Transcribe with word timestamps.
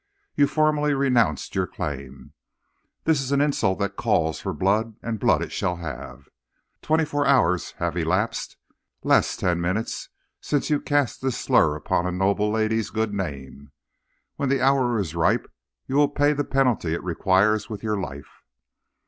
you 0.35 0.47
formally 0.47 0.95
renounced 0.95 1.53
your 1.53 1.67
claims. 1.67 2.31
This 3.03 3.21
is 3.21 3.31
an 3.31 3.39
insult 3.39 3.77
that 3.77 3.95
calls 3.97 4.39
for 4.39 4.51
blood, 4.51 4.95
and 5.03 5.19
blood 5.19 5.43
it 5.43 5.51
shall 5.51 5.75
have. 5.75 6.27
Twenty 6.81 7.05
four 7.05 7.27
hours 7.27 7.73
have 7.77 7.95
elapsed 7.95 8.57
less 9.03 9.37
ten 9.37 9.61
minutes, 9.61 10.09
since 10.41 10.71
you 10.71 10.79
cast 10.79 11.21
this 11.21 11.37
slur 11.37 11.75
upon 11.75 12.07
a 12.07 12.11
noble 12.11 12.49
lady's 12.49 12.89
good 12.89 13.13
name. 13.13 13.71
When 14.37 14.49
the 14.49 14.59
hour 14.59 14.97
is 14.99 15.13
ripe, 15.13 15.47
you 15.85 15.97
will 15.97 16.09
pay 16.09 16.33
the 16.33 16.45
penalty 16.45 16.95
it 16.95 17.03
requires 17.03 17.69
with 17.69 17.83
your 17.83 17.99
life.' 17.99 18.41